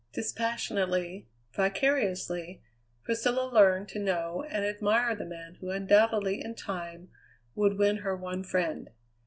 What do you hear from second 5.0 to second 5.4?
the